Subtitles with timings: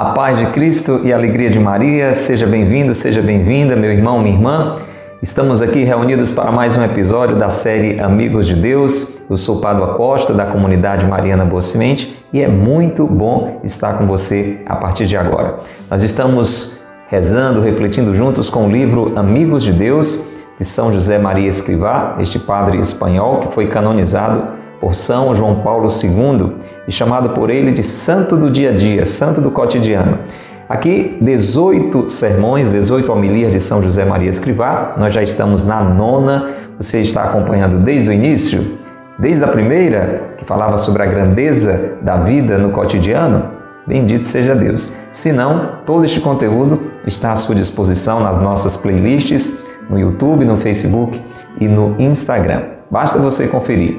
[0.00, 4.18] A paz de Cristo e a alegria de Maria, seja bem-vindo, seja bem-vinda, meu irmão,
[4.22, 4.76] minha irmã.
[5.22, 9.20] Estamos aqui reunidos para mais um episódio da série Amigos de Deus.
[9.28, 14.06] Eu sou Padua Costa, da comunidade Mariana Boa Semente, e é muito bom estar com
[14.06, 15.58] você a partir de agora.
[15.90, 16.79] Nós estamos
[17.10, 22.38] rezando, refletindo juntos com o livro Amigos de Deus, de São José Maria Escrivá, este
[22.38, 24.46] padre espanhol que foi canonizado
[24.80, 26.54] por São João Paulo II
[26.86, 30.20] e chamado por ele de Santo do Dia a Dia, Santo do Cotidiano.
[30.68, 34.94] Aqui, 18 sermões, 18 homilias de São José Maria Escrivá.
[34.96, 36.50] Nós já estamos na nona.
[36.78, 38.78] Você está acompanhando desde o início?
[39.18, 43.59] Desde a primeira, que falava sobre a grandeza da vida no cotidiano?
[43.90, 44.94] Bendito seja Deus.
[45.10, 50.56] Se não, todo este conteúdo está à sua disposição nas nossas playlists, no YouTube, no
[50.56, 51.20] Facebook
[51.58, 52.66] e no Instagram.
[52.88, 53.98] Basta você conferir.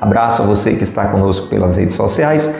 [0.00, 2.54] Abraço a você que está conosco pelas redes sociais.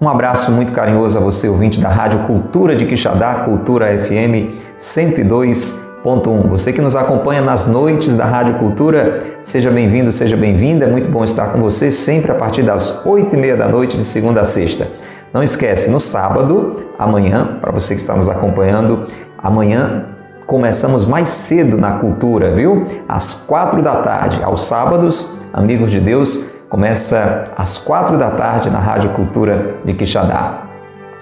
[0.00, 6.48] Um abraço muito carinhoso a você, ouvinte da Rádio Cultura de Quixadá, Cultura FM 102.1.
[6.48, 10.86] Você que nos acompanha nas noites da Rádio Cultura, seja bem-vindo, seja bem-vinda.
[10.86, 13.96] É muito bom estar com você sempre a partir das 8 e meia da noite,
[13.96, 14.88] de segunda a sexta.
[15.36, 19.04] Não esquece, no sábado, amanhã, para você que está nos acompanhando,
[19.36, 20.06] amanhã
[20.46, 22.86] começamos mais cedo na cultura, viu?
[23.06, 28.78] Às quatro da tarde, aos sábados, amigos de Deus, começa às quatro da tarde na
[28.78, 30.68] Rádio Cultura de Quixadá.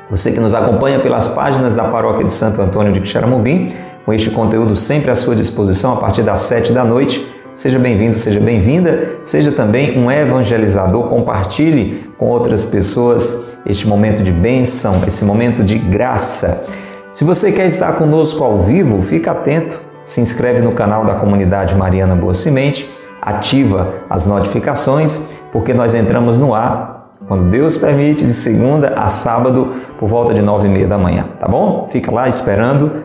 [0.08, 3.74] Você que nos acompanha pelas páginas da Paróquia de Santo Antônio de Quixaramubim,
[4.06, 8.16] com este conteúdo sempre à sua disposição a partir das sete da noite, seja bem-vindo,
[8.16, 15.24] seja bem-vinda, seja também um evangelizador, compartilhe com outras pessoas este momento de bênção, esse
[15.24, 16.64] momento de graça.
[17.12, 21.74] Se você quer estar conosco ao vivo, fica atento, se inscreve no canal da comunidade
[21.74, 22.90] Mariana Boa Semente
[23.22, 29.76] ativa as notificações, porque nós entramos no ar, quando Deus permite, de segunda a sábado,
[29.98, 31.88] por volta de nove e meia da manhã, tá bom?
[31.90, 33.04] Fica lá esperando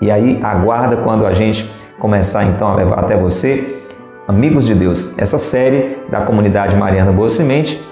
[0.00, 1.68] e aí aguarda quando a gente
[1.98, 3.82] começar então a levar até você,
[4.28, 7.82] amigos de Deus, essa série da comunidade Mariana Boa Semente,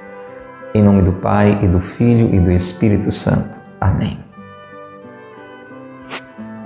[0.75, 3.61] Em nome do Pai e do Filho e do Espírito Santo.
[3.81, 4.19] Amém.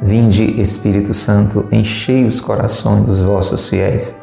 [0.03, 4.21] Vinde, Espírito Santo, enchei os corações dos vossos fiéis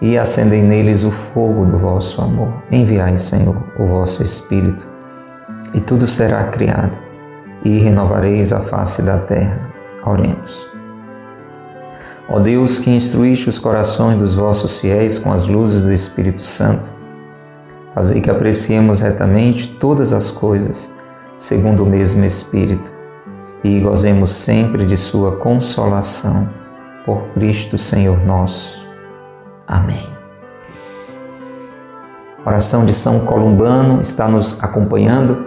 [0.00, 2.62] e acendei neles o fogo do vosso amor.
[2.70, 4.90] Enviai, Senhor, o vosso Espírito,
[5.72, 6.98] e tudo será criado,
[7.64, 9.71] e renovareis a face da terra.
[10.04, 10.66] Oremos.
[12.28, 16.90] Ó Deus, que instruíste os corações dos vossos fiéis com as luzes do Espírito Santo,
[17.94, 20.94] fazei que apreciemos retamente todas as coisas,
[21.36, 22.90] segundo o mesmo Espírito,
[23.62, 26.48] e gozemos sempre de Sua consolação.
[27.04, 28.86] Por Cristo Senhor nosso.
[29.66, 30.08] Amém.
[32.44, 35.46] A oração de São Columbano está nos acompanhando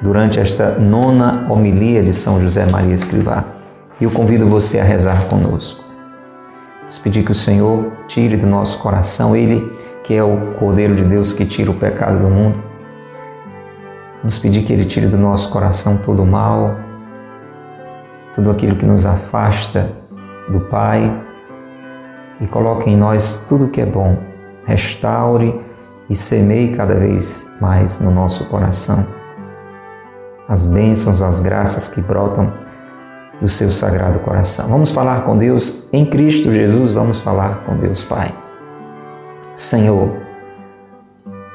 [0.00, 3.57] durante esta nona homilia de São José Maria Escrivá.
[4.00, 5.84] E eu convido você a rezar conosco.
[6.80, 9.70] Vamos pedir que o Senhor tire do nosso coração, Ele
[10.04, 12.62] que é o Cordeiro de Deus que tira o pecado do mundo.
[14.18, 16.78] Vamos pedir que Ele tire do nosso coração todo o mal,
[18.34, 19.92] tudo aquilo que nos afasta
[20.48, 21.24] do Pai
[22.40, 24.16] e coloque em nós tudo o que é bom.
[24.64, 25.60] Restaure
[26.08, 29.18] e semeie cada vez mais no nosso coração
[30.48, 32.50] as bênçãos, as graças que brotam
[33.40, 34.68] do seu sagrado coração.
[34.68, 38.34] Vamos falar com Deus em Cristo Jesus, vamos falar com Deus Pai.
[39.54, 40.12] Senhor,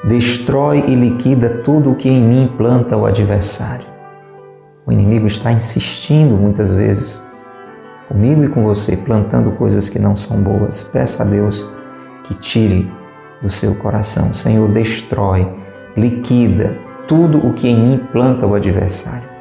[0.05, 3.85] destrói e liquida tudo o que em mim planta o adversário.
[4.85, 7.25] O inimigo está insistindo muitas vezes
[8.07, 10.83] comigo e com você, plantando coisas que não são boas.
[10.83, 11.69] Peça a Deus
[12.25, 12.91] que tire
[13.41, 14.33] do seu coração.
[14.33, 15.47] Senhor, destrói,
[15.95, 16.77] liquida
[17.07, 19.32] tudo o que em mim planta o adversário.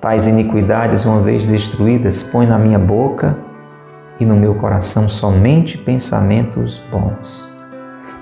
[0.00, 3.38] Tais iniquidades, uma vez destruídas, põe na minha boca
[4.20, 7.48] e no meu coração somente pensamentos bons,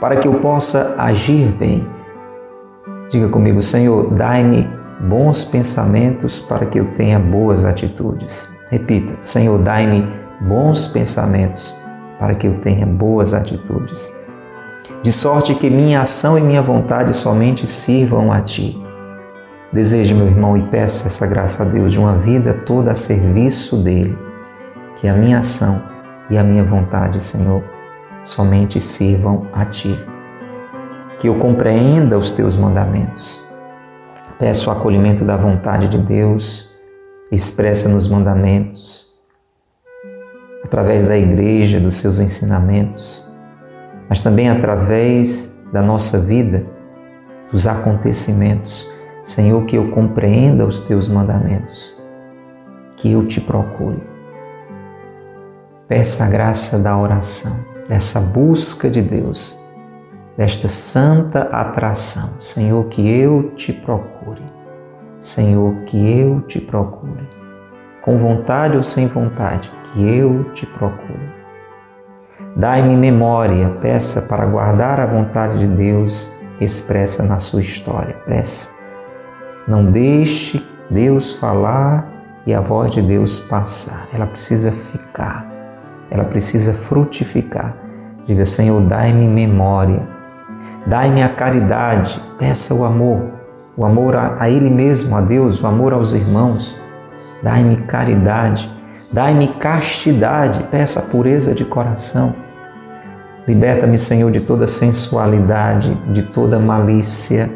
[0.01, 1.87] para que eu possa agir bem.
[3.11, 4.69] Diga comigo, Senhor, dai-me
[5.01, 8.49] bons pensamentos para que eu tenha boas atitudes.
[8.71, 10.07] Repita, Senhor, dai-me
[10.41, 11.75] bons pensamentos
[12.19, 14.13] para que eu tenha boas atitudes.
[15.03, 18.84] De sorte que minha ação e minha vontade somente sirvam a Ti.
[19.75, 23.83] Desejo, meu irmão, e peça essa graça a Deus de uma vida toda a serviço
[23.83, 24.17] dEle.
[24.95, 25.83] Que a minha ação
[26.31, 27.61] e a minha vontade, Senhor,
[28.23, 29.99] somente sirvam a Ti.
[31.19, 33.43] Que eu compreenda os Teus mandamentos.
[34.39, 36.71] Peço o acolhimento da vontade de Deus
[37.33, 39.09] expressa nos mandamentos,
[40.63, 43.27] através da igreja, dos seus ensinamentos,
[44.09, 46.65] mas também através da nossa vida,
[47.51, 48.94] dos acontecimentos.
[49.25, 51.97] Senhor, que eu compreenda os teus mandamentos,
[52.95, 54.03] que eu te procure.
[55.89, 59.59] Peça a graça da oração, dessa busca de Deus,
[60.37, 62.39] desta santa atração.
[62.39, 64.45] Senhor, que eu te procure.
[65.19, 67.27] Senhor, que eu te procure.
[68.03, 71.33] Com vontade ou sem vontade, que eu te procure.
[72.55, 76.31] Dai-me memória, peça para guardar a vontade de Deus
[76.61, 78.15] expressa na sua história.
[78.27, 78.84] Peça.
[79.67, 82.11] Não deixe Deus falar
[82.47, 84.09] e a voz de Deus passar.
[84.15, 85.47] Ela precisa ficar.
[86.11, 87.77] Ela precisa frutificar.
[88.27, 90.07] Diga, Senhor, dai-me memória.
[90.87, 92.23] Dai-me a caridade.
[92.39, 93.35] Peça o amor
[93.77, 96.77] o amor a, Ele mesmo, a Deus, o amor aos irmãos.
[97.43, 98.71] Dai-me caridade,
[99.13, 102.35] dai-me castidade, peça pureza de coração.
[103.47, 107.51] Liberta-me, Senhor, de toda sensualidade, de toda malícia.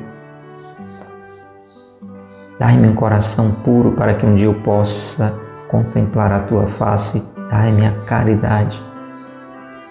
[2.58, 7.22] Dai-me um coração puro para que um dia eu possa contemplar a tua face.
[7.48, 8.78] Dai-me a caridade,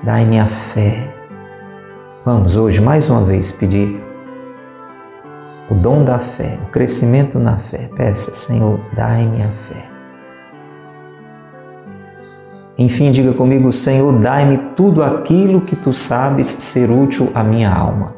[0.04, 1.16] dai-me a fé.
[2.26, 4.04] Vamos hoje mais uma vez pedir
[5.70, 7.90] o dom da fé, o crescimento na fé.
[7.96, 9.86] Peça, Senhor, dai-me a fé.
[12.78, 18.14] Enfim, diga comigo, Senhor, dai-me tudo aquilo que tu sabes ser útil à minha alma.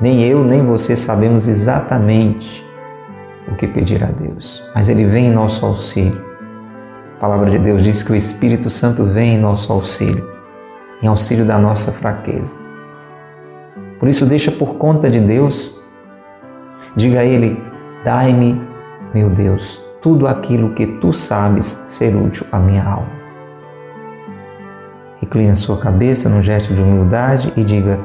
[0.00, 2.68] Nem eu, nem você sabemos exatamente
[3.50, 6.24] o que pedir a Deus, mas Ele vem em nosso auxílio.
[7.16, 10.26] A palavra de Deus diz que o Espírito Santo vem em nosso auxílio,
[11.02, 12.56] em auxílio da nossa fraqueza.
[13.98, 15.80] Por isso, deixa por conta de Deus
[16.96, 17.62] Diga a Ele:
[18.04, 18.60] Dai-me,
[19.14, 23.20] meu Deus, tudo aquilo que tu sabes ser útil à minha alma.
[25.20, 28.00] Recline sua cabeça num gesto de humildade e diga: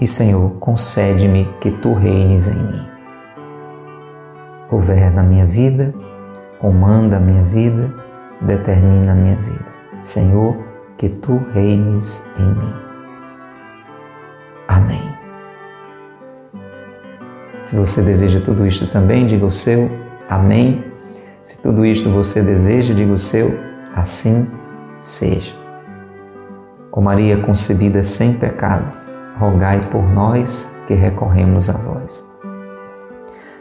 [0.00, 2.99] E Senhor, concede-me que tu reines em mim.
[4.70, 5.94] Governa a minha vida,
[6.58, 7.92] comanda a minha vida,
[8.40, 9.66] determina a minha vida.
[10.02, 10.56] Senhor,
[10.96, 12.74] que tu reines em mim.
[14.68, 15.10] Amém.
[17.62, 19.90] Se você deseja tudo isto também, diga o seu
[20.28, 20.84] amém.
[21.42, 23.58] Se tudo isto você deseja, diga o seu
[23.94, 24.50] assim
[24.98, 25.54] seja.
[26.92, 28.92] Ó Maria concebida sem pecado,
[29.38, 32.29] rogai por nós que recorremos a vós.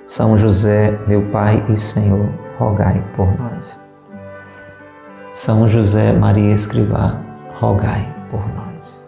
[0.09, 3.79] São José, meu Pai e Senhor, rogai por nós.
[5.31, 7.21] São José Maria Escrivá,
[7.59, 9.07] rogai por nós.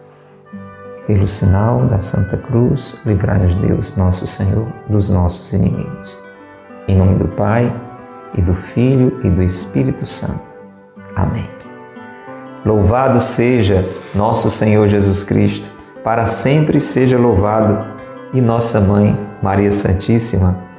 [1.04, 6.16] Pelo sinal da Santa Cruz, livrai-nos Deus, nosso Senhor, dos nossos inimigos.
[6.86, 7.74] Em nome do Pai,
[8.36, 10.54] e do Filho e do Espírito Santo.
[11.16, 11.50] Amém.
[12.64, 15.68] Louvado seja nosso Senhor Jesus Cristo,
[16.04, 17.90] para sempre seja louvado,
[18.32, 20.70] e nossa mãe, Maria Santíssima,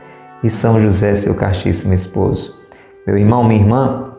[0.44, 2.62] e São José, seu castíssimo esposo.
[3.08, 4.14] Meu irmão, minha irmã,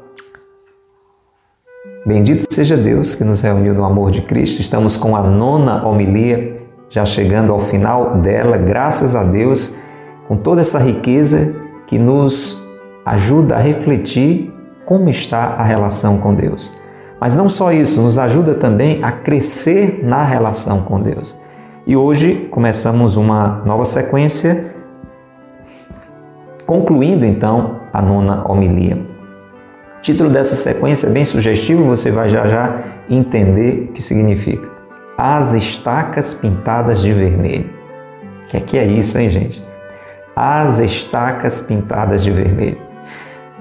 [2.07, 4.61] Bendito seja Deus que nos reuniu no amor de Cristo.
[4.61, 9.79] Estamos com a nona homilia, já chegando ao final dela, graças a Deus,
[10.29, 12.63] com toda essa riqueza que nos
[13.07, 14.53] ajuda a refletir
[14.85, 16.79] como está a relação com Deus.
[17.19, 21.41] Mas não só isso, nos ajuda também a crescer na relação com Deus.
[21.87, 24.74] E hoje começamos uma nova sequência,
[26.75, 28.97] concluindo então a nona homilia.
[28.97, 34.69] O título dessa sequência é bem sugestivo, você vai já já entender o que significa.
[35.17, 37.71] As estacas pintadas de vermelho.
[38.43, 39.65] O que é que é isso, hein, gente?
[40.35, 42.79] As estacas pintadas de vermelho.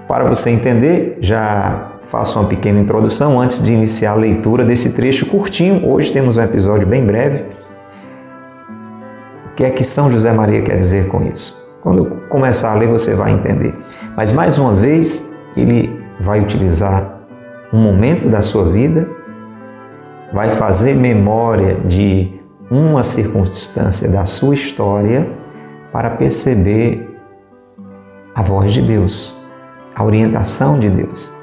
[0.08, 5.28] Para você entender, já faço uma pequena introdução antes de iniciar a leitura desse trecho
[5.28, 5.88] curtinho.
[5.88, 7.46] Hoje temos um episódio bem breve.
[9.52, 11.63] O que é que São José Maria quer dizer com isso?
[11.84, 13.76] Quando começar a ler, você vai entender.
[14.16, 17.20] Mas mais uma vez, ele vai utilizar
[17.74, 19.10] um momento da sua vida,
[20.32, 22.40] vai fazer memória de
[22.72, 25.30] uma circunstância da sua história
[25.92, 27.20] para perceber
[28.34, 29.38] a voz de Deus,
[29.94, 31.34] a orientação de Deus.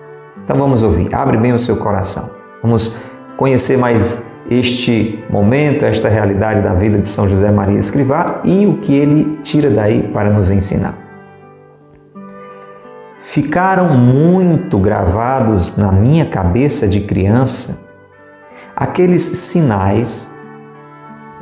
[0.42, 2.30] Então vamos ouvir, abre bem o seu coração.
[2.62, 2.96] Vamos
[3.36, 8.78] conhecer mais este momento, esta realidade da vida de São José Maria Escrivá e o
[8.78, 10.98] que ele tira daí para nos ensinar.
[13.20, 17.90] Ficaram muito gravados na minha cabeça de criança
[18.74, 20.34] aqueles sinais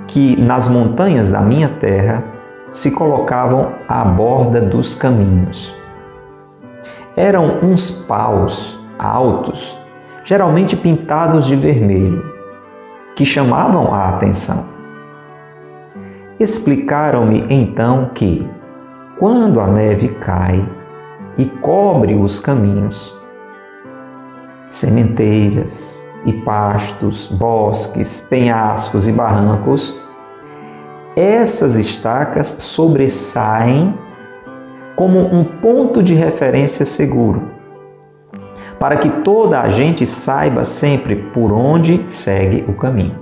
[0.08, 2.24] que nas montanhas da minha terra
[2.70, 5.74] se colocavam à borda dos caminhos.
[7.16, 9.78] Eram uns paus altos,
[10.24, 12.37] geralmente pintados de vermelho,
[13.18, 14.68] que chamavam a atenção.
[16.38, 18.48] Explicaram-me então que,
[19.18, 20.64] quando a neve cai
[21.36, 23.12] e cobre os caminhos,
[24.68, 30.00] sementeiras e pastos, bosques, penhascos e barrancos,
[31.16, 33.98] essas estacas sobressaem
[34.94, 37.50] como um ponto de referência seguro
[38.78, 43.18] para que toda a gente saiba sempre por onde segue o caminho.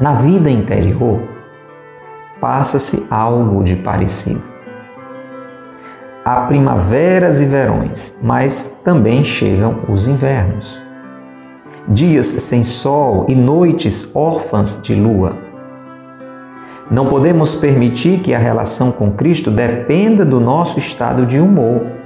[0.00, 1.20] Na vida interior,
[2.40, 4.52] passa-se algo de parecido.
[6.24, 10.80] Há primaveras e verões, mas também chegam os invernos.
[11.88, 15.36] Dias sem sol e noites órfãs de lua.
[16.90, 22.01] Não podemos permitir que a relação com Cristo dependa do nosso estado de humor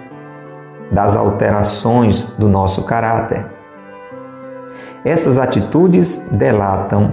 [0.90, 3.46] das alterações do nosso caráter.
[5.04, 7.12] Essas atitudes delatam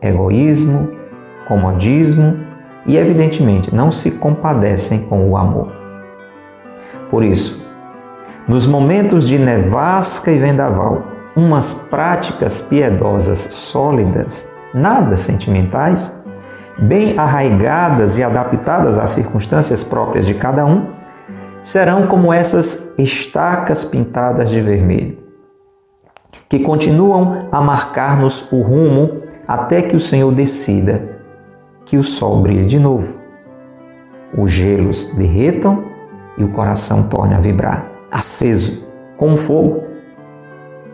[0.00, 0.90] egoísmo,
[1.46, 2.38] comodismo
[2.84, 5.72] e, evidentemente, não se compadecem com o amor.
[7.10, 7.66] Por isso,
[8.46, 11.02] nos momentos de nevasca e vendaval,
[11.34, 16.22] umas práticas piedosas sólidas, nada sentimentais,
[16.78, 20.95] bem arraigadas e adaptadas às circunstâncias próprias de cada um,
[21.66, 25.18] serão como essas estacas pintadas de vermelho,
[26.48, 31.18] que continuam a marcar-nos o rumo até que o Senhor decida
[31.84, 33.18] que o sol brilhe de novo,
[34.38, 35.84] os gelos derretam
[36.38, 39.82] e o coração torne a vibrar, aceso, com fogo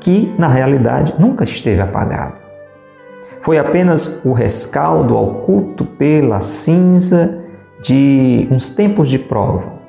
[0.01, 2.41] que, na realidade, nunca esteve apagado.
[3.43, 7.45] Foi apenas o rescaldo oculto pela cinza
[7.83, 9.82] de uns tempos de prova,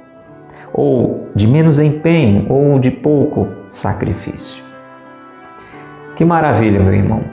[0.73, 4.63] ou de menos empenho, ou de pouco sacrifício.
[6.15, 7.23] Que maravilha, meu irmão!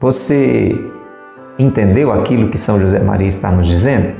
[0.00, 0.78] Você
[1.58, 4.14] entendeu aquilo que São José Maria está nos dizendo?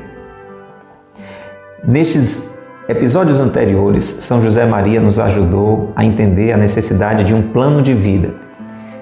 [1.87, 7.83] Nestes episódios anteriores, São José Maria nos ajudou a entender a necessidade de um plano
[7.83, 8.35] de vida,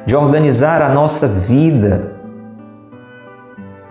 [0.06, 2.12] de organizar a nossa vida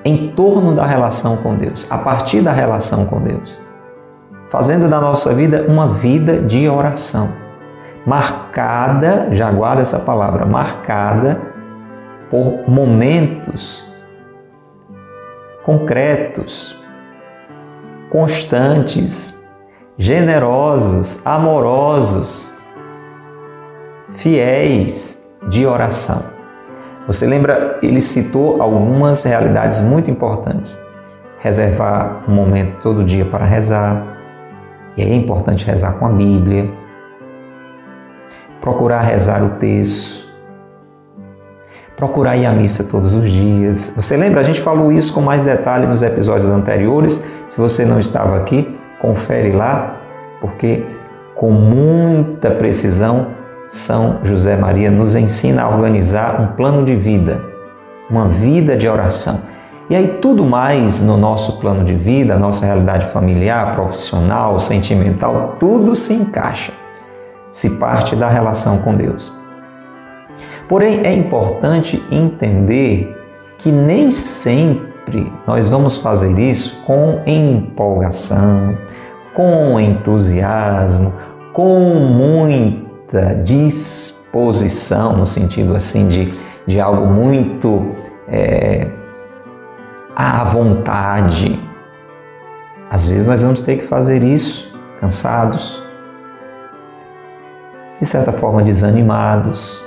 [0.03, 3.60] em torno da relação com Deus, a partir da relação com Deus
[4.51, 7.33] fazendo da nossa vida uma vida de oração,
[8.05, 11.41] marcada, já guarda essa palavra, marcada
[12.29, 13.89] por momentos
[15.63, 16.77] concretos,
[18.09, 19.47] constantes,
[19.97, 22.53] generosos, amorosos,
[24.09, 26.25] fiéis de oração.
[27.07, 30.77] Você lembra, ele citou algumas realidades muito importantes.
[31.39, 34.20] Reservar um momento todo dia para rezar,
[34.97, 36.71] e é importante rezar com a Bíblia,
[38.59, 40.29] procurar rezar o texto,
[41.95, 43.93] procurar ir à missa todos os dias.
[43.95, 44.41] Você lembra?
[44.41, 47.25] A gente falou isso com mais detalhe nos episódios anteriores.
[47.47, 49.97] Se você não estava aqui, confere lá,
[50.39, 50.83] porque
[51.35, 53.27] com muita precisão
[53.67, 57.43] São José Maria nos ensina a organizar um plano de vida,
[58.09, 59.50] uma vida de oração.
[59.91, 65.97] E aí tudo mais no nosso plano de vida, nossa realidade familiar, profissional, sentimental, tudo
[65.97, 66.71] se encaixa,
[67.51, 69.35] se parte da relação com Deus.
[70.69, 73.13] Porém, é importante entender
[73.57, 78.77] que nem sempre nós vamos fazer isso com empolgação,
[79.33, 81.13] com entusiasmo,
[81.51, 86.33] com muita disposição, no sentido assim de,
[86.65, 87.87] de algo muito
[88.29, 89.00] é,
[90.15, 91.61] à vontade.
[92.89, 95.83] Às vezes nós vamos ter que fazer isso cansados,
[97.97, 99.83] de certa forma desanimados,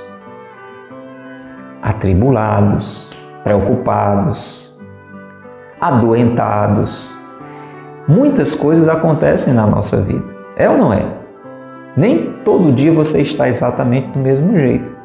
[1.81, 3.13] atribulados,
[3.43, 4.75] preocupados,
[5.79, 7.15] adoentados.
[8.07, 10.25] Muitas coisas acontecem na nossa vida.
[10.57, 11.07] É ou não é?
[11.95, 14.95] Nem todo dia você está exatamente do mesmo jeito.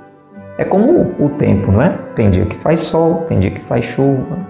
[0.58, 1.90] É como o tempo, não é?
[2.14, 4.49] Tem dia que faz sol, tem dia que faz chuva,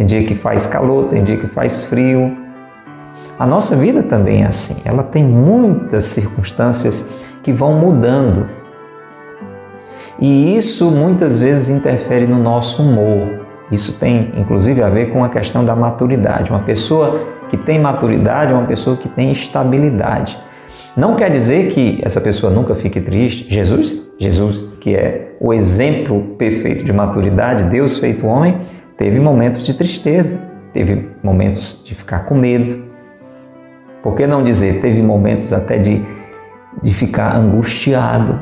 [0.00, 2.34] tem dia que faz calor, tem dia que faz frio.
[3.38, 4.80] A nossa vida também é assim.
[4.82, 7.10] Ela tem muitas circunstâncias
[7.42, 8.48] que vão mudando
[10.18, 13.46] e isso muitas vezes interfere no nosso humor.
[13.70, 16.50] Isso tem inclusive a ver com a questão da maturidade.
[16.50, 20.38] Uma pessoa que tem maturidade é uma pessoa que tem estabilidade.
[20.96, 23.46] Não quer dizer que essa pessoa nunca fique triste.
[23.52, 28.60] Jesus, Jesus, que é o exemplo perfeito de maturidade, Deus feito homem,
[29.00, 30.42] teve momentos de tristeza,
[30.74, 32.84] teve momentos de ficar com medo.
[34.02, 36.04] Por que não dizer, teve momentos até de,
[36.82, 38.38] de ficar angustiado,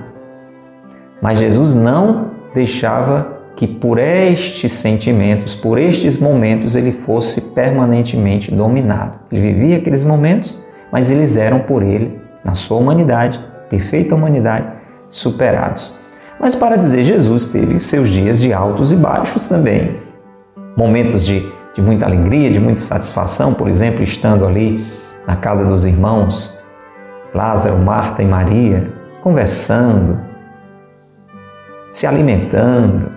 [1.23, 9.17] mas Jesus não deixava que por estes sentimentos, por estes momentos, ele fosse permanentemente dominado.
[9.31, 14.73] Ele vivia aqueles momentos, mas eles eram por ele, na sua humanidade, perfeita humanidade,
[15.09, 15.97] superados.
[16.41, 20.08] Mas para dizer, Jesus teve seus dias de altos e baixos também.
[20.77, 24.87] Momentos de, de muita alegria, de muita satisfação, por exemplo, estando ali
[25.27, 26.59] na casa dos irmãos,
[27.35, 28.91] Lázaro, Marta e Maria,
[29.23, 30.21] conversando,
[31.91, 33.11] se alimentando.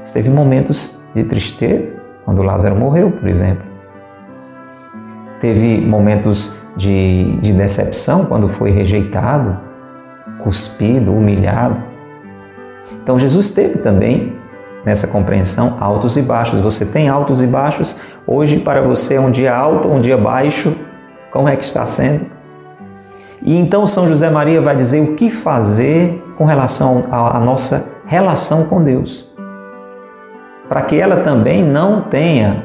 [0.00, 3.64] Mas teve momentos de tristeza, quando Lázaro morreu, por exemplo.
[5.40, 9.58] Teve momentos de, de decepção, quando foi rejeitado,
[10.40, 11.82] cuspido, humilhado.
[13.02, 14.36] Então Jesus teve também
[14.86, 16.60] nessa compreensão altos e baixos.
[16.60, 17.96] Você tem altos e baixos.
[18.24, 20.72] Hoje para você é um dia alto, um dia baixo.
[21.32, 22.26] Como é que está sendo?
[23.42, 28.66] E então São José Maria vai dizer o que fazer com relação à nossa relação
[28.66, 29.28] com Deus.
[30.68, 32.64] Para que ela também não tenha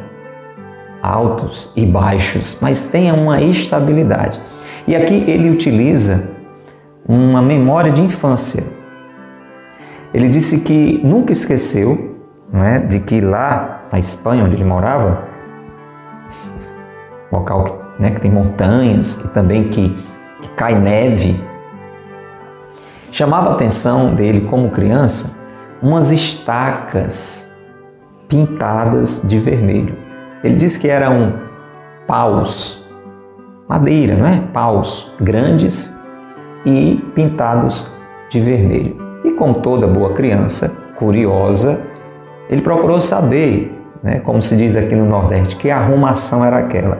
[1.01, 4.39] altos e baixos, mas tenha uma estabilidade.
[4.87, 6.35] E aqui ele utiliza
[7.07, 8.63] uma memória de infância.
[10.13, 12.10] Ele disse que nunca esqueceu
[12.51, 15.27] não é, de que lá na Espanha, onde ele morava,
[17.31, 19.97] local que, né, que tem montanhas e também que,
[20.41, 21.51] que cai neve,
[23.11, 25.41] Chamava a atenção dele como criança
[25.81, 27.51] umas estacas
[28.29, 29.97] pintadas de vermelho.
[30.41, 31.33] Ele disse que eram
[32.07, 32.87] paus,
[33.67, 34.39] madeira, não é?
[34.53, 35.99] Paus grandes
[36.65, 37.91] e pintados
[38.29, 38.95] de vermelho.
[39.25, 41.90] E como toda boa criança, curiosa,
[42.51, 46.99] ele procurou saber, né, como se diz aqui no Nordeste, que arrumação era aquela.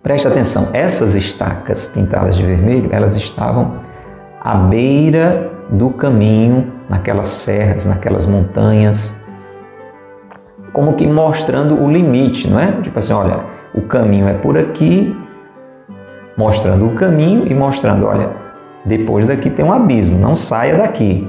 [0.00, 3.78] Preste atenção, essas estacas pintadas de vermelho, elas estavam
[4.40, 9.26] à beira do caminho, naquelas serras, naquelas montanhas,
[10.72, 12.72] como que mostrando o limite, não é?
[12.82, 15.16] Tipo assim, olha, o caminho é por aqui,
[16.36, 18.30] mostrando o caminho e mostrando, olha,
[18.84, 21.28] depois daqui tem um abismo, não saia daqui.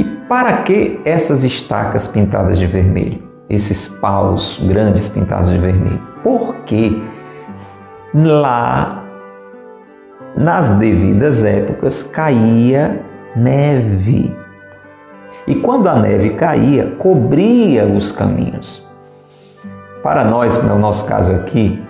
[0.00, 3.22] E para que essas estacas pintadas de vermelho?
[3.48, 6.10] Esses paus grandes pintados de vermelho?
[6.22, 7.00] porque
[8.14, 9.04] lá,
[10.36, 13.00] nas devidas épocas, caía
[13.36, 14.36] neve.
[15.46, 18.86] E quando a neve caía, cobria os caminhos.
[20.02, 21.82] Para nós, no nosso caso aqui,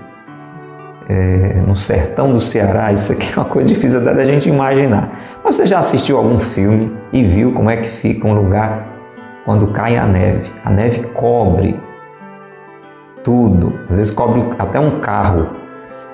[1.09, 5.13] é, no sertão do Ceará, isso aqui é uma coisa difícil até da gente imaginar.
[5.51, 8.87] Você já assistiu algum filme e viu como é que fica um lugar
[9.45, 10.49] quando cai a neve?
[10.65, 11.77] A neve cobre
[13.25, 15.51] tudo, às vezes cobre até um carro.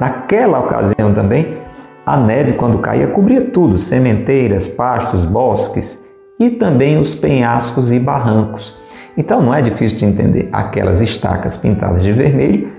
[0.01, 1.59] Naquela ocasião também,
[2.07, 6.07] a neve, quando caía, cobria tudo: sementeiras, pastos, bosques
[6.40, 8.75] e também os penhascos e barrancos.
[9.18, 10.49] Então não é difícil de entender.
[10.51, 12.72] Aquelas estacas pintadas de vermelho,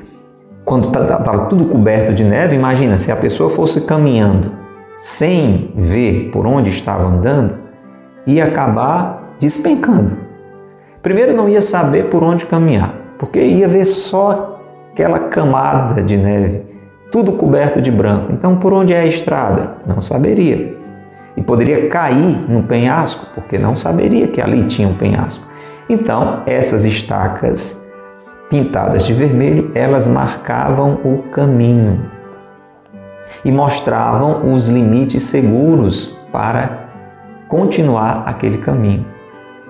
[0.65, 4.65] quando estava tá, tudo coberto de neve, imagina se a pessoa fosse caminhando
[4.97, 7.57] sem ver por onde estava andando,
[8.25, 10.17] ia acabar despencando.
[11.01, 14.59] Primeiro, não ia saber por onde caminhar, porque ia ver só
[14.91, 16.65] aquela camada de neve,
[17.11, 18.33] tudo coberto de branco.
[18.33, 19.75] Então, por onde é a estrada?
[19.85, 20.75] Não saberia.
[21.37, 25.45] E poderia cair no penhasco, porque não saberia que ali tinha um penhasco.
[25.87, 27.87] Então, essas estacas
[28.49, 32.16] pintadas de vermelho, elas marcavam o caminho
[33.43, 36.87] e mostravam os limites seguros para
[37.47, 39.05] continuar aquele caminho,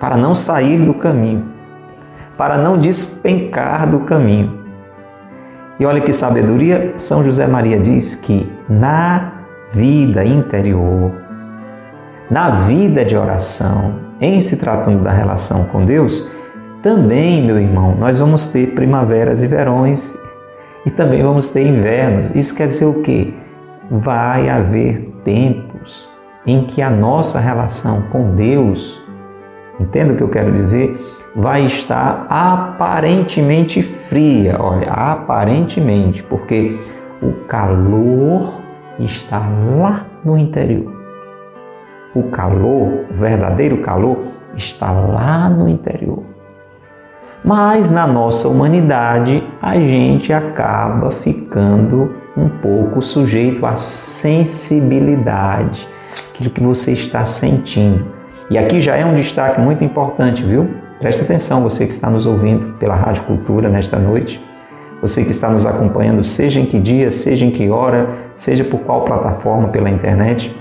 [0.00, 1.44] para não sair do caminho,
[2.36, 4.58] para não despencar do caminho.
[5.78, 9.32] E olha que sabedoria, São José Maria diz que na
[9.72, 11.12] vida interior,
[12.30, 16.28] na vida de oração, em se tratando da relação com Deus,
[16.82, 20.16] também, meu irmão, nós vamos ter primaveras e verões
[20.84, 22.34] e também vamos ter invernos.
[22.34, 23.34] Isso quer dizer o quê?
[23.90, 26.08] Vai haver tempos
[26.46, 29.02] em que a nossa relação com Deus,
[29.80, 30.98] entenda o que eu quero dizer,
[31.36, 34.56] vai estar aparentemente fria.
[34.58, 36.78] Olha, aparentemente, porque
[37.22, 38.60] o calor
[38.98, 40.96] está lá no interior.
[42.14, 44.18] O calor, o verdadeiro calor,
[44.56, 46.24] está lá no interior.
[47.48, 55.88] Mas na nossa humanidade, a gente acaba ficando um pouco sujeito à sensibilidade,
[56.28, 58.04] aquilo que você está sentindo.
[58.50, 60.68] E aqui já é um destaque muito importante, viu?
[61.00, 64.46] Preste atenção, você que está nos ouvindo pela Rádio Cultura nesta noite,
[65.00, 68.80] você que está nos acompanhando, seja em que dia, seja em que hora, seja por
[68.80, 70.54] qual plataforma pela internet,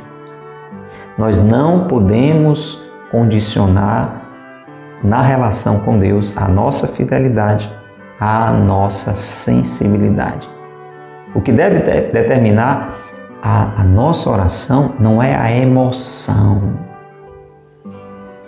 [1.18, 4.27] nós não podemos condicionar
[5.04, 7.72] na relação com Deus a nossa fidelidade,
[8.20, 10.50] a nossa sensibilidade.
[11.36, 12.98] O que deve determinar
[13.42, 16.80] a, a nossa oração não é a emoção,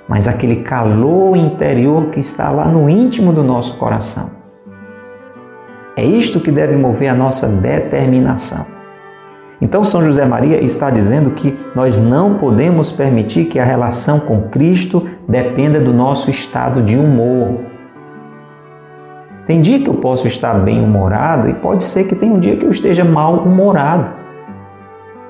[0.07, 4.31] mas aquele calor interior que está lá no íntimo do nosso coração.
[5.95, 8.78] É isto que deve mover a nossa determinação.
[9.61, 14.43] Então, São José Maria está dizendo que nós não podemos permitir que a relação com
[14.43, 17.59] Cristo dependa do nosso estado de humor.
[19.45, 22.65] Tem dia que eu posso estar bem-humorado e pode ser que tenha um dia que
[22.65, 24.13] eu esteja mal-humorado.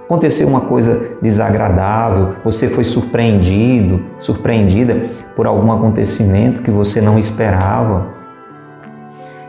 [0.04, 8.08] Aconteceu uma coisa desagradável, você foi surpreendido, surpreendida por algum acontecimento que você não esperava.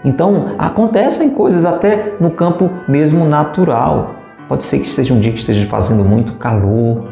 [0.05, 4.19] Então, acontecem coisas até no campo mesmo natural.
[4.50, 7.06] Pode ser que seja um dia que esteja fazendo muito calor.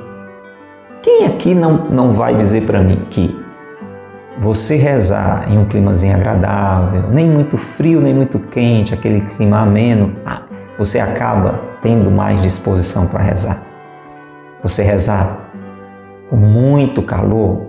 [1.01, 3.33] Quem aqui não, não vai dizer para mim que
[4.41, 10.17] você rezar em um climazinho agradável, nem muito frio, nem muito quente, aquele clima ameno,
[10.27, 10.43] ah,
[10.77, 13.63] você acaba tendo mais disposição para rezar.
[14.61, 15.53] Você rezar
[16.29, 17.69] com muito calor,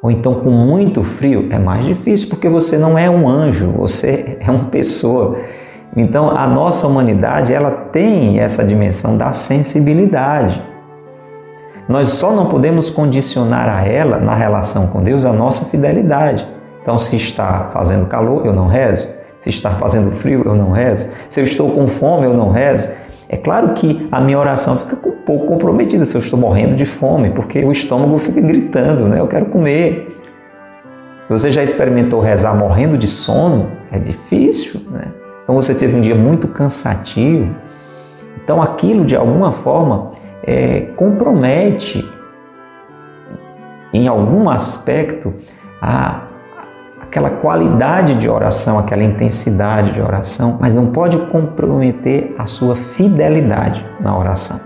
[0.00, 4.38] ou então com muito frio, é mais difícil porque você não é um anjo, você
[4.38, 5.40] é uma pessoa
[5.96, 10.62] então, a nossa humanidade, ela tem essa dimensão da sensibilidade.
[11.88, 16.46] Nós só não podemos condicionar a ela, na relação com Deus, a nossa fidelidade.
[16.82, 19.08] Então, se está fazendo calor, eu não rezo.
[19.38, 21.08] Se está fazendo frio, eu não rezo.
[21.30, 22.90] Se eu estou com fome, eu não rezo.
[23.28, 26.84] É claro que a minha oração fica um pouco comprometida se eu estou morrendo de
[26.84, 29.18] fome, porque o estômago fica gritando, né?
[29.18, 30.14] Eu quero comer.
[31.22, 35.25] Se você já experimentou rezar morrendo de sono, é difícil, né?
[35.46, 37.54] Então você teve um dia muito cansativo.
[38.42, 40.10] Então aquilo de alguma forma
[40.42, 42.04] é, compromete
[43.92, 45.32] em algum aspecto
[45.80, 46.22] a,
[47.00, 53.86] aquela qualidade de oração, aquela intensidade de oração, mas não pode comprometer a sua fidelidade
[54.00, 54.58] na oração.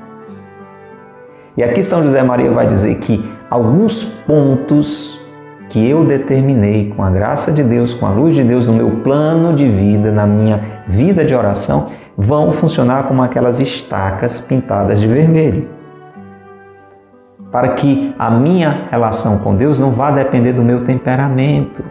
[1.58, 5.19] E aqui São José Maria vai dizer que alguns pontos
[5.70, 8.90] que eu determinei com a graça de Deus, com a luz de Deus no meu
[9.02, 15.06] plano de vida, na minha vida de oração, vão funcionar como aquelas estacas pintadas de
[15.06, 15.68] vermelho.
[17.52, 21.84] Para que a minha relação com Deus não vá depender do meu temperamento.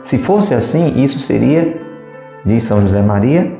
[0.00, 1.80] Se fosse assim, isso seria,
[2.44, 3.52] diz São José Maria,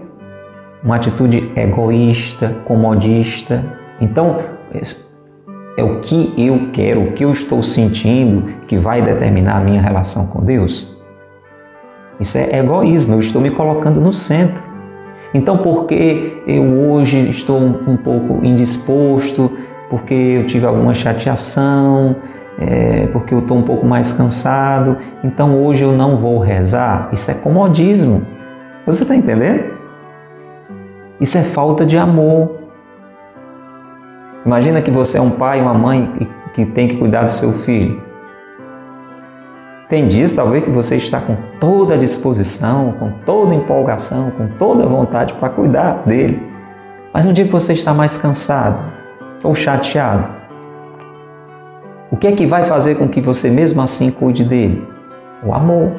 [0.85, 3.65] uma atitude egoísta, comodista.
[4.01, 4.39] Então,
[5.79, 9.81] é o que eu quero, o que eu estou sentindo que vai determinar a minha
[9.81, 10.93] relação com Deus?
[12.19, 14.61] Isso é egoísmo, eu estou me colocando no centro.
[15.33, 19.57] Então, porque eu hoje estou um pouco indisposto,
[19.89, 22.17] porque eu tive alguma chateação,
[22.59, 27.09] é, porque eu estou um pouco mais cansado, então hoje eu não vou rezar.
[27.13, 28.27] Isso é comodismo.
[28.85, 29.75] Você está entendendo?
[31.21, 32.58] Isso é falta de amor.
[34.49, 38.03] Imagina que você é um pai, uma mãe que tem que cuidar do seu filho.
[39.91, 44.49] Tem dias talvez que você está com toda a disposição, com toda a empolgação, com
[44.49, 46.43] toda a vontade para cuidar dele.
[47.13, 48.91] Mas um dia que você está mais cansado
[49.45, 50.27] ou chateado,
[52.11, 54.89] o que é que vai fazer com que você mesmo assim cuide dele?
[55.45, 55.93] O amor.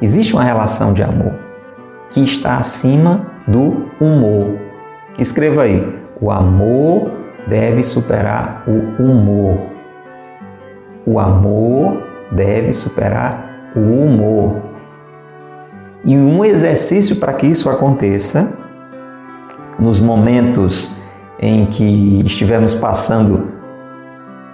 [0.00, 1.34] Existe uma relação de amor
[2.08, 4.58] que está acima do humor.
[5.18, 7.10] Escreva aí: o amor
[7.46, 9.58] deve superar o humor.
[11.06, 14.56] O amor deve superar o humor.
[16.04, 18.58] E um exercício para que isso aconteça,
[19.78, 20.92] nos momentos
[21.38, 23.52] em que estivermos passando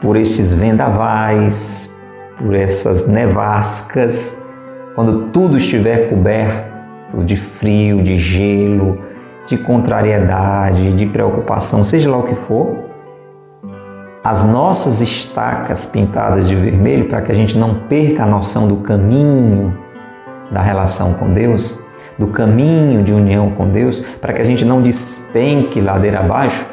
[0.01, 1.97] por estes vendavais,
[2.39, 4.45] por essas nevascas,
[4.95, 9.06] quando tudo estiver coberto de frio, de gelo,
[9.47, 12.87] de contrariedade, de preocupação, seja lá o que for,
[14.25, 18.79] as nossas estacas pintadas de vermelho para que a gente não perca a noção do
[18.79, 19.79] caminho
[20.51, 21.81] da relação com Deus,
[22.19, 26.67] do caminho de união com Deus, para que a gente não despenque ladeira abaixo,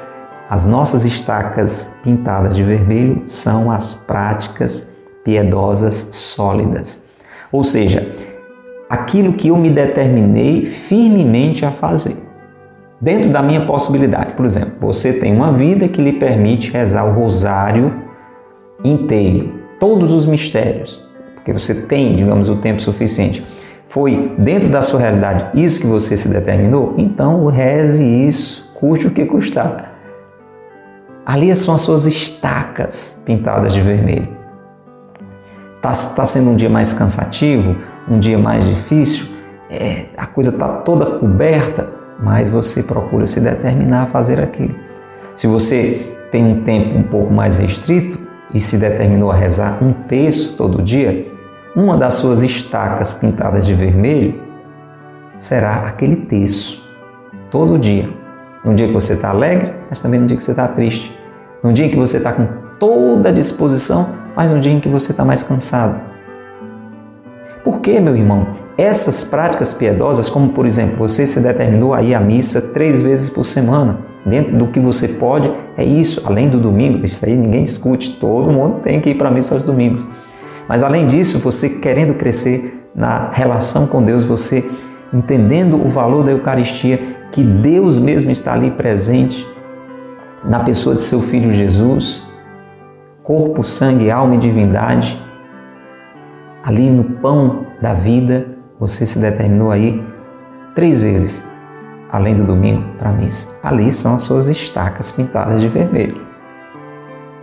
[0.49, 7.05] as nossas estacas pintadas de vermelho são as práticas piedosas sólidas.
[7.51, 8.11] Ou seja,
[8.89, 12.22] aquilo que eu me determinei firmemente a fazer.
[13.03, 14.31] Dentro da minha possibilidade.
[14.31, 18.01] Por exemplo, você tem uma vida que lhe permite rezar o rosário
[18.81, 21.03] inteiro, todos os mistérios,
[21.35, 23.45] porque você tem, digamos, o tempo suficiente.
[23.89, 26.95] Foi dentro da sua realidade isso que você se determinou?
[26.97, 29.95] Então reze isso, custe o que custar.
[31.25, 34.29] Ali são as suas estacas pintadas de vermelho.
[35.75, 37.75] Está tá sendo um dia mais cansativo,
[38.09, 39.27] um dia mais difícil,
[39.69, 44.75] é, a coisa está toda coberta, mas você procura se determinar a fazer aquilo.
[45.35, 48.19] Se você tem um tempo um pouco mais restrito
[48.53, 51.27] e se determinou a rezar um terço todo dia,
[51.75, 54.41] uma das suas estacas pintadas de vermelho
[55.37, 56.87] será aquele terço
[57.49, 58.09] todo dia.
[58.63, 61.17] No dia que você está alegre, mas também no dia que você está triste.
[61.63, 62.47] No dia em que você está com
[62.79, 66.12] toda a disposição, mas no dia em que você está mais cansado.
[67.63, 68.47] Por que, meu irmão?
[68.77, 73.29] Essas práticas piedosas, como por exemplo, você se determinou a ir à missa três vezes
[73.29, 77.63] por semana, dentro do que você pode, é isso, além do domingo, isso aí ninguém
[77.63, 80.05] discute, todo mundo tem que ir para a missa aos domingos.
[80.67, 84.69] Mas além disso, você querendo crescer na relação com Deus, você
[85.13, 86.99] entendendo o valor da Eucaristia,
[87.31, 89.47] que Deus mesmo está ali presente
[90.43, 92.23] na pessoa de seu filho Jesus,
[93.23, 95.21] corpo, sangue, alma e divindade,
[96.63, 98.47] ali no pão da vida,
[98.79, 100.01] você se determinou aí
[100.73, 101.45] três vezes,
[102.09, 103.59] além do domingo, para a missa.
[103.61, 106.15] Ali são as suas estacas pintadas de vermelho.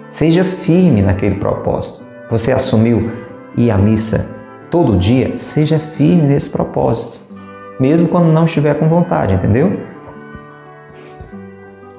[0.08, 2.04] Seja firme naquele propósito.
[2.30, 3.12] Você assumiu
[3.56, 4.36] ir à missa
[4.70, 5.36] todo dia?
[5.36, 7.20] Seja firme nesse propósito,
[7.78, 9.78] mesmo quando não estiver com vontade, entendeu?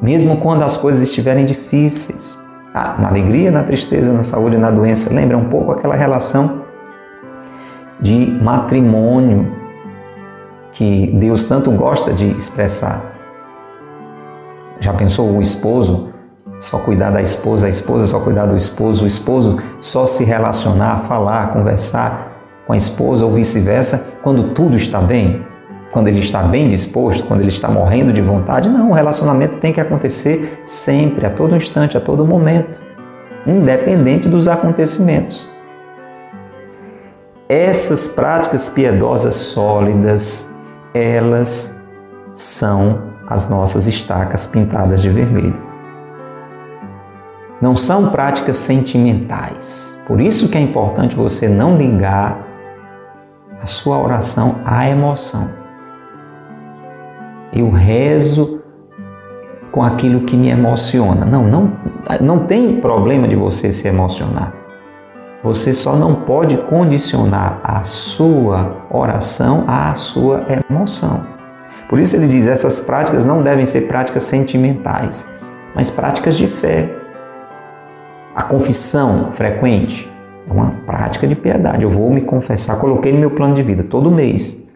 [0.01, 2.37] Mesmo quando as coisas estiverem difíceis.
[2.73, 5.13] Ah, na alegria, na tristeza, na saúde na doença.
[5.13, 6.70] Lembra um pouco aquela relação
[8.01, 9.51] de matrimônio
[10.71, 13.13] que Deus tanto gosta de expressar.
[14.79, 16.09] Já pensou o esposo
[16.57, 20.99] só cuidar da esposa, a esposa só cuidar do esposo, o esposo só se relacionar,
[21.01, 22.31] falar, conversar
[22.65, 25.45] com a esposa ou vice-versa quando tudo está bem?
[25.91, 28.69] Quando ele está bem disposto, quando ele está morrendo de vontade?
[28.69, 32.79] Não, o relacionamento tem que acontecer sempre, a todo instante, a todo momento,
[33.45, 35.50] independente dos acontecimentos
[37.51, 40.55] essas práticas piedosas sólidas,
[40.93, 41.85] elas
[42.31, 45.59] são as nossas estacas pintadas de vermelho.
[47.61, 50.01] Não são práticas sentimentais.
[50.07, 52.47] Por isso que é importante você não ligar
[53.61, 55.51] a sua oração à emoção.
[57.51, 58.63] Eu rezo
[59.73, 61.25] com aquilo que me emociona.
[61.25, 61.73] Não, não,
[62.21, 64.60] não tem problema de você se emocionar.
[65.43, 71.25] Você só não pode condicionar a sua oração à sua emoção.
[71.89, 75.27] Por isso ele diz: essas práticas não devem ser práticas sentimentais,
[75.73, 76.95] mas práticas de fé.
[78.35, 80.09] A confissão frequente
[80.47, 81.83] é uma prática de piedade.
[81.83, 84.69] Eu vou me confessar, coloquei no meu plano de vida todo mês.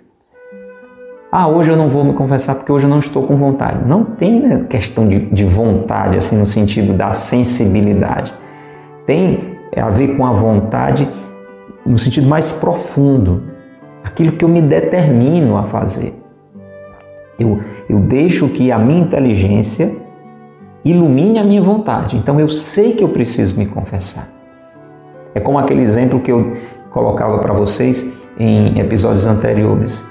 [1.32, 3.88] Ah, hoje eu não vou me confessar porque hoje eu não estou com vontade.
[3.88, 8.34] Não tem né, questão de, de vontade, assim, no sentido da sensibilidade.
[9.06, 11.08] Tem é a ver com a vontade
[11.86, 13.44] no sentido mais profundo,
[14.04, 16.14] aquilo que eu me determino a fazer.
[17.38, 19.96] Eu, eu deixo que a minha inteligência
[20.84, 22.18] ilumine a minha vontade.
[22.18, 24.30] Então eu sei que eu preciso me confessar.
[25.34, 26.56] É como aquele exemplo que eu
[26.90, 30.10] colocava para vocês em episódios anteriores.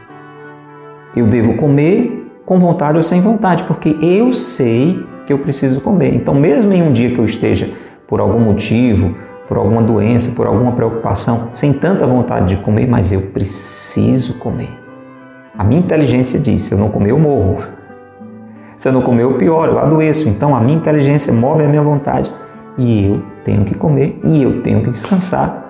[1.17, 6.15] Eu devo comer com vontade ou sem vontade, porque eu sei que eu preciso comer.
[6.15, 7.71] Então, mesmo em um dia que eu esteja
[8.07, 9.15] por algum motivo,
[9.55, 14.69] por alguma doença, por alguma preocupação, sem tanta vontade de comer, mas eu preciso comer.
[15.57, 17.63] A minha inteligência diz: se eu não comer, eu morro.
[18.77, 20.29] Se eu não comer, eu pioro, eu adoeço.
[20.29, 22.33] Então, a minha inteligência move a minha vontade
[22.77, 25.65] e eu tenho que comer e eu tenho que descansar.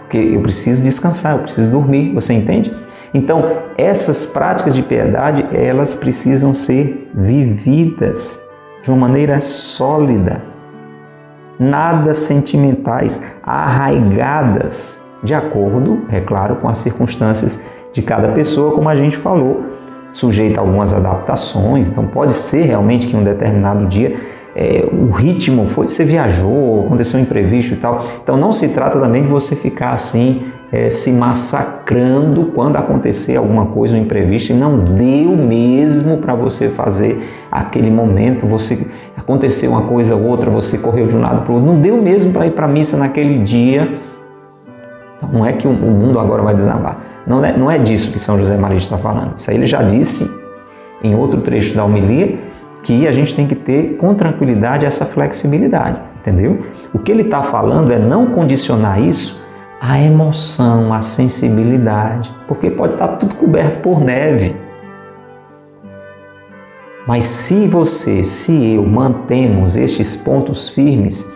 [0.00, 2.74] Porque eu preciso descansar, eu preciso dormir, você entende?
[3.12, 8.40] Então, essas práticas de piedade, elas precisam ser vividas
[8.82, 10.55] de uma maneira sólida,
[11.58, 18.96] nada sentimentais, arraigadas, de acordo, é claro, com as circunstâncias de cada pessoa, como a
[18.96, 19.64] gente falou,
[20.10, 21.88] sujeita a algumas adaptações.
[21.88, 24.16] Então, pode ser realmente que em um determinado dia
[24.54, 28.02] é, o ritmo foi, você viajou, aconteceu um imprevisto e tal.
[28.22, 33.66] Então, não se trata também de você ficar assim é, se massacrando quando acontecer alguma
[33.66, 39.82] coisa, um imprevisto, e não deu mesmo para você fazer aquele momento, você aconteceu uma
[39.82, 42.46] coisa ou outra, você correu de um lado para o outro, não deu mesmo para
[42.46, 44.00] ir para a missa naquele dia.
[45.16, 46.98] Então, não é que o mundo agora vai desabar.
[47.26, 49.34] Não é, não é disso que São José Maria está falando.
[49.36, 50.30] Isso aí ele já disse
[51.02, 52.38] em outro trecho da homilia
[52.82, 56.64] que a gente tem que ter com tranquilidade essa flexibilidade, entendeu?
[56.94, 59.44] O que ele está falando é não condicionar isso
[59.80, 64.56] a emoção, a sensibilidade, porque pode estar tudo coberto por neve.
[67.06, 71.32] Mas se você, se eu mantemos estes pontos firmes,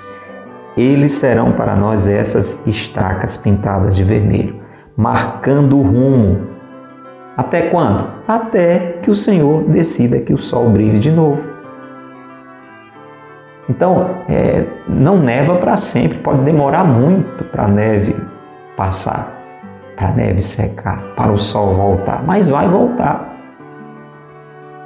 [0.76, 4.61] eles serão para nós essas estacas pintadas de vermelho,
[4.96, 6.48] marcando o rumo.
[7.37, 8.06] Até quando?
[8.26, 11.48] Até que o Senhor decida que o sol brilhe de novo.
[13.68, 18.16] Então, é, não neva para sempre, pode demorar muito para a neve
[18.76, 19.40] passar,
[19.96, 23.39] para a neve secar, para o sol voltar, mas vai voltar.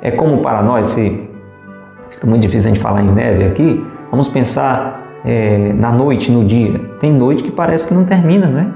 [0.05, 1.31] É como para nós, se
[2.11, 6.45] fica muito difícil a gente falar em neve aqui, vamos pensar é, na noite, no
[6.45, 6.79] dia.
[7.01, 8.67] Tem noite que parece que não termina, não é?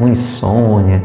[0.00, 1.04] Uma insônia,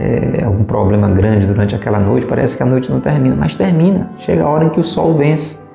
[0.00, 4.12] é, algum problema grande durante aquela noite, parece que a noite não termina, mas termina.
[4.18, 5.66] Chega a hora em que o sol vence.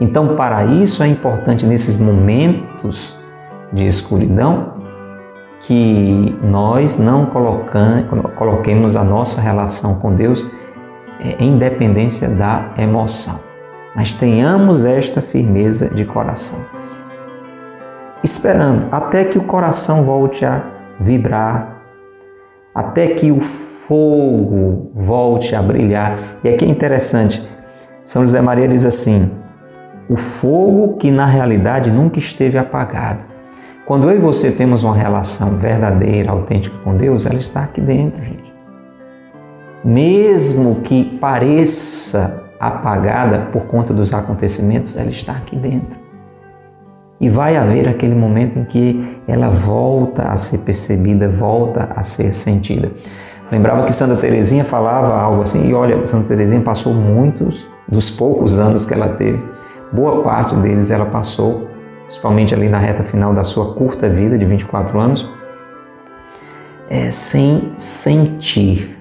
[0.00, 3.16] Então, para isso é importante nesses momentos
[3.72, 4.74] de escuridão
[5.60, 7.28] que nós não
[8.34, 10.50] coloquemos a nossa relação com Deus
[11.38, 13.40] em dependência da emoção,
[13.94, 16.64] mas tenhamos esta firmeza de coração,
[18.22, 20.62] esperando até que o coração volte a
[21.00, 21.82] vibrar,
[22.74, 26.18] até que o fogo volte a brilhar.
[26.44, 27.46] E aqui é interessante,
[28.04, 29.38] São José Maria diz assim:
[30.08, 33.24] o fogo que na realidade nunca esteve apagado.
[33.86, 38.22] Quando eu e você temos uma relação verdadeira, autêntica com Deus, ela está aqui dentro,
[38.22, 38.45] gente.
[39.86, 45.98] Mesmo que pareça apagada por conta dos acontecimentos, ela está aqui dentro.
[47.20, 52.32] E vai haver aquele momento em que ela volta a ser percebida, volta a ser
[52.32, 52.90] sentida.
[53.50, 58.58] Lembrava que Santa Teresinha falava algo assim, e olha, Santa Teresinha passou muitos dos poucos
[58.58, 59.56] anos que ela teve
[59.92, 61.68] boa parte deles ela passou,
[62.04, 65.30] principalmente ali na reta final da sua curta vida de 24 anos,
[66.88, 68.95] é, sem sentir.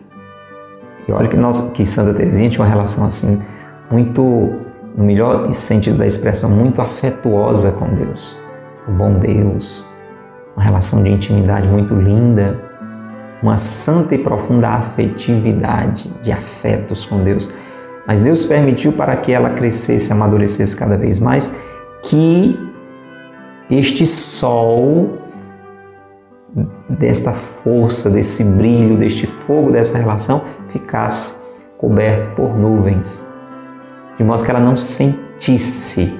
[1.07, 3.41] E olha que, nós, que Santa Teresinha tinha uma relação assim,
[3.91, 4.21] muito,
[4.95, 8.35] no melhor sentido da expressão, muito afetuosa com Deus.
[8.87, 9.85] O bom Deus,
[10.55, 12.59] uma relação de intimidade muito linda,
[13.41, 17.49] uma santa e profunda afetividade de afetos com Deus.
[18.07, 21.53] Mas Deus permitiu para que ela crescesse, amadurecesse cada vez mais,
[22.03, 22.59] que
[23.69, 25.24] este sol
[26.89, 31.43] desta força, desse brilho, deste fogo, dessa relação ficasse
[31.77, 33.27] coberto por nuvens,
[34.17, 36.17] de modo que ela não sentisse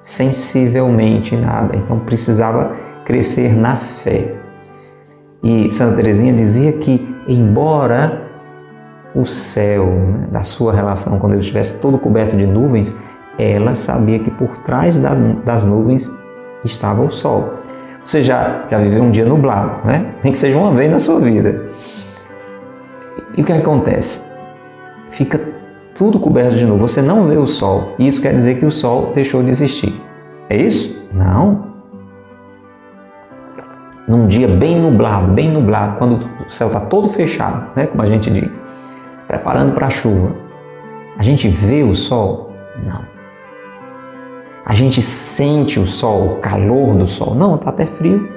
[0.00, 1.76] sensivelmente nada.
[1.76, 4.36] Então precisava crescer na fé.
[5.42, 8.28] E Santa Teresinha dizia que, embora
[9.14, 12.94] o céu, né, da sua relação, quando ele estivesse todo coberto de nuvens,
[13.38, 16.10] ela sabia que por trás das nuvens
[16.64, 17.59] estava o sol.
[18.04, 20.14] Você já, já viveu um dia nublado, né?
[20.22, 21.68] Nem que seja uma vez na sua vida.
[23.36, 24.32] E o que acontece?
[25.10, 25.40] Fica
[25.94, 26.92] tudo coberto de nuvens.
[26.92, 27.94] Você não vê o sol.
[27.98, 29.94] E isso quer dizer que o sol deixou de existir.
[30.48, 31.06] É isso?
[31.12, 31.70] Não.
[34.08, 37.86] Num dia bem nublado, bem nublado, quando o céu está todo fechado, né?
[37.86, 38.60] Como a gente diz
[39.30, 40.34] preparando para a chuva.
[41.16, 42.52] A gente vê o sol?
[42.84, 43.19] Não.
[44.70, 47.34] A gente sente o sol, o calor do sol?
[47.34, 48.30] Não, está até frio.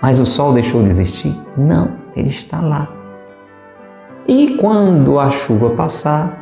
[0.00, 1.36] Mas o sol deixou de existir?
[1.56, 2.88] Não, ele está lá.
[4.28, 6.38] E quando a chuva passar,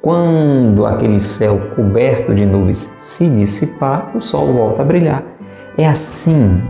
[0.00, 5.22] quando aquele céu coberto de nuvens se dissipar, o sol volta a brilhar.
[5.76, 6.62] É assim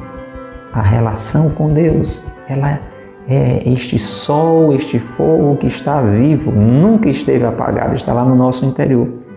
[0.72, 2.24] a relação com Deus.
[2.49, 2.81] Ela
[3.29, 8.66] é este sol, este fogo que está vivo, nunca esteve apagado, está lá no nosso
[8.66, 9.28] interior.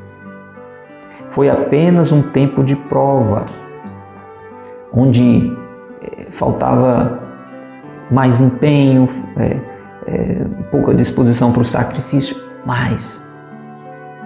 [1.31, 3.45] Foi apenas um tempo de prova,
[4.93, 5.55] onde
[6.01, 7.19] eh, faltava
[8.11, 9.07] mais empenho,
[9.37, 9.61] é,
[10.05, 13.31] é, pouca disposição para o sacrifício, mas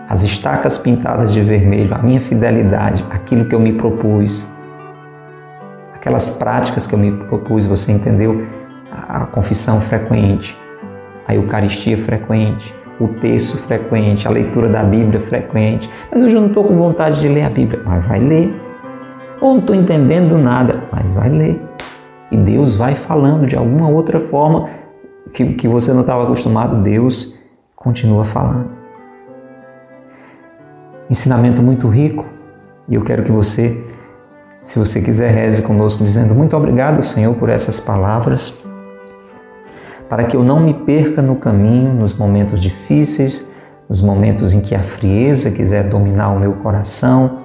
[0.10, 4.52] as estacas pintadas de vermelho, a minha fidelidade, aquilo que eu me propus,
[5.94, 8.48] aquelas práticas que eu me propus, você entendeu?
[8.92, 10.60] A confissão frequente,
[11.28, 15.90] a Eucaristia frequente, o texto frequente, a leitura da Bíblia frequente.
[16.12, 17.82] Mas hoje eu não estou com vontade de ler a Bíblia.
[17.86, 18.56] Mas vai ler.
[19.42, 20.84] Ou não estou entendendo nada.
[20.92, 21.62] Mas vai ler.
[22.32, 24.70] E Deus vai falando de alguma outra forma
[25.34, 26.82] que, que você não estava acostumado.
[26.82, 27.40] Deus
[27.76, 28.76] continua falando.
[31.10, 32.26] Ensinamento muito rico.
[32.88, 33.86] E eu quero que você,
[34.62, 38.64] se você quiser, reze conosco dizendo muito obrigado, Senhor, por essas palavras
[40.10, 43.52] para que eu não me perca no caminho, nos momentos difíceis,
[43.90, 47.40] nos momentos em que a frieza quiser dominar o meu coração,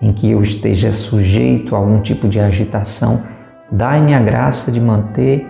[0.00, 3.22] em que eu esteja sujeito a algum tipo de agitação.
[3.70, 5.46] Dai-me a graça de manter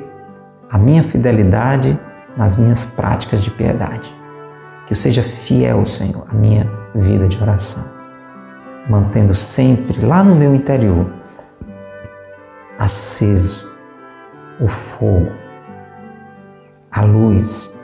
[0.70, 1.98] a minha fidelidade
[2.36, 4.14] nas minhas práticas de piedade.
[4.86, 7.84] Que eu seja fiel, Senhor, à minha vida de oração,
[8.88, 11.10] mantendo sempre lá no meu interior
[12.78, 13.74] aceso
[14.60, 15.45] o fogo
[16.96, 17.78] a luz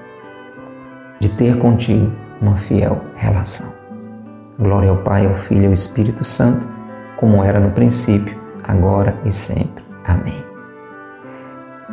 [1.20, 2.10] de ter contigo
[2.40, 3.74] uma fiel relação.
[4.58, 6.66] Glória ao Pai, ao Filho e ao Espírito Santo,
[7.18, 9.84] como era no princípio, agora e sempre.
[10.06, 10.42] Amém.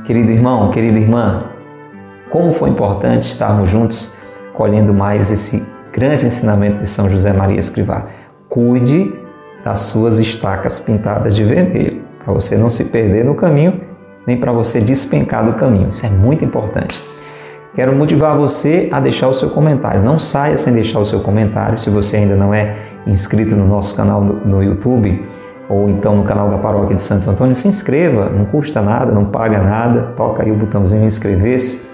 [0.06, 1.44] Querido irmão, querida irmã,
[2.30, 4.16] como foi importante estarmos juntos
[4.54, 8.08] colhendo mais esse grande ensinamento de São José Maria Escrivá.
[8.48, 9.14] Cuide
[9.64, 13.89] das suas estacas pintadas de vermelho, para você não se perder no caminho
[14.26, 15.90] nem para você despencar do caminho.
[15.90, 17.04] Isso é muito importante.
[17.76, 20.02] Quero motivar você a deixar o seu comentário.
[20.02, 21.78] Não saia sem deixar o seu comentário.
[21.78, 25.26] Se você ainda não é inscrito no nosso canal no YouTube
[25.70, 28.30] ou então no canal da Paróquia de Santo Antônio, se inscreva.
[28.30, 30.14] Não custa nada, não paga nada.
[30.16, 31.88] Toca aí o botãozinho inscrever-se.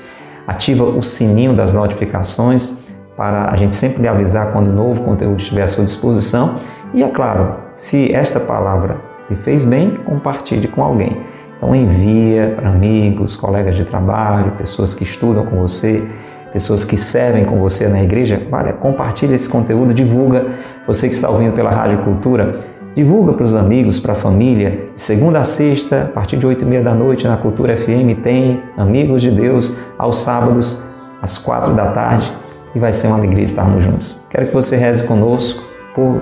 [0.48, 2.86] Ativa o sininho das notificações
[3.18, 6.56] para a gente sempre lhe avisar quando novo conteúdo estiver à sua disposição.
[6.94, 9.00] E é claro, se esta palavra
[9.30, 11.24] lhe fez bem, compartilhe com alguém.
[11.66, 16.08] Então envia para amigos, colegas de trabalho, pessoas que estudam com você,
[16.54, 18.40] pessoas que servem com você na igreja.
[18.52, 20.46] Olha, compartilha esse conteúdo, divulga.
[20.86, 22.60] Você que está ouvindo pela Rádio Cultura,
[22.94, 24.90] divulga para os amigos, para a família.
[24.94, 28.62] Segunda a sexta, a partir de oito e meia da noite, na Cultura FM tem
[28.78, 30.86] Amigos de Deus, aos sábados,
[31.20, 32.32] às quatro da tarde.
[32.76, 34.24] E vai ser uma alegria estarmos juntos.
[34.30, 35.64] Quero que você reze conosco
[35.96, 36.22] por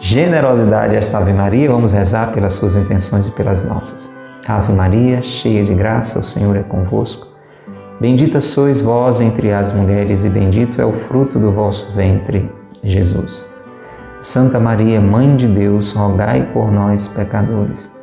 [0.00, 4.10] generosidade esta Ave Maria, vamos rezar pelas suas intenções e pelas nossas.
[4.46, 7.28] Ave Maria, cheia de graça, o Senhor é convosco.
[8.00, 13.48] Bendita sois vós entre as mulheres, e bendito é o fruto do vosso ventre, Jesus.
[14.20, 17.98] Santa Maria, Mãe de Deus, rogai por nós, pecadores,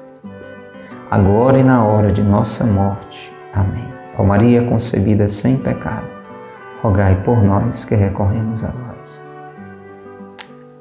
[1.09, 3.33] agora e na hora de nossa morte.
[3.53, 3.91] Amém.
[4.17, 6.07] Ó Maria concebida sem pecado,
[6.81, 8.90] rogai por nós que recorremos a vós.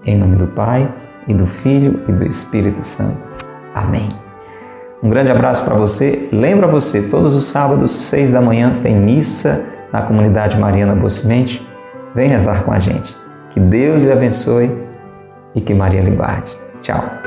[0.05, 0.92] Em nome do Pai,
[1.28, 3.28] e do Filho e do Espírito Santo.
[3.74, 4.09] Amém.
[5.03, 6.28] Um grande abraço para você.
[6.32, 11.09] Lembra você, todos os sábados, seis da manhã, tem missa na comunidade Mariana Boa.
[12.14, 13.16] Vem rezar com a gente.
[13.51, 14.70] Que Deus lhe abençoe
[15.55, 16.57] e que Maria lhe guarde.
[16.82, 17.20] Tchau.